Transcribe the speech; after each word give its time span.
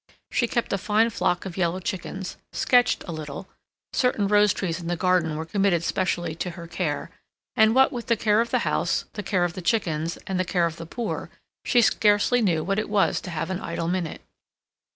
She 0.31 0.47
kept 0.47 0.73
a 0.73 0.79
fine 0.79 1.11
flock 1.11 1.45
of 1.45 1.57
yellow 1.57 1.79
chickens, 1.79 2.35
sketched 2.51 3.03
a 3.03 3.11
little, 3.11 3.47
certain 3.93 4.27
rose 4.27 4.51
trees 4.51 4.79
in 4.79 4.87
the 4.87 4.95
garden 4.95 5.35
were 5.37 5.45
committed 5.45 5.83
specially 5.83 6.33
to 6.33 6.49
her 6.57 6.65
care; 6.65 7.11
and 7.55 7.75
what 7.75 7.91
with 7.91 8.07
the 8.07 8.17
care 8.17 8.41
of 8.41 8.49
the 8.49 8.65
house, 8.65 9.05
the 9.13 9.21
care 9.21 9.43
of 9.43 9.53
the 9.53 9.61
chickens, 9.61 10.17
and 10.25 10.39
the 10.39 10.43
care 10.43 10.65
of 10.65 10.77
the 10.77 10.87
poor, 10.87 11.29
she 11.63 11.83
scarcely 11.83 12.41
knew 12.41 12.63
what 12.63 12.79
it 12.79 12.89
was 12.89 13.21
to 13.21 13.29
have 13.29 13.51
an 13.51 13.59
idle 13.61 13.87
minute. 13.87 14.23